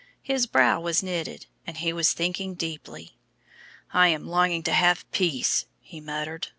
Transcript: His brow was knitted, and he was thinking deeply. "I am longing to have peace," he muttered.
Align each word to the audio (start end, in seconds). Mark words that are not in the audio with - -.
His 0.23 0.47
brow 0.47 0.79
was 0.81 1.03
knitted, 1.03 1.45
and 1.67 1.77
he 1.77 1.93
was 1.93 2.11
thinking 2.11 2.55
deeply. 2.55 3.17
"I 3.93 4.07
am 4.07 4.25
longing 4.27 4.63
to 4.63 4.73
have 4.73 5.05
peace," 5.11 5.65
he 5.79 6.01
muttered. 6.01 6.47